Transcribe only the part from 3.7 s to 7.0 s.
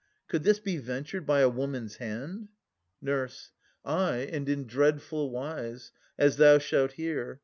Ay, and in dreadful wise, as thou shalt